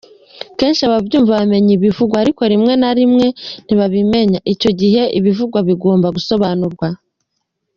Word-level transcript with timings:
Kenshi 0.57 0.81
ababyumva 0.83 1.33
bamenya 1.39 1.71
ibivugwa, 1.77 2.15
ariko 2.23 2.41
rimwe 2.51 2.73
na 2.81 2.91
rimwe 2.97 3.25
ntibabimenya, 3.65 4.39
icyo 4.53 4.69
gihe 4.79 5.01
ibivugwa 5.19 5.59
bigomba 5.69 6.07
gusobanurwa. 6.15 6.87